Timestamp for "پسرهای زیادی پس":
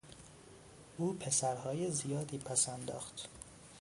1.13-2.69